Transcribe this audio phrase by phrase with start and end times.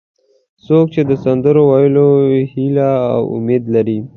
[0.65, 2.09] څوک چې د سندرو ویلو
[2.51, 3.99] هیله او امید لري.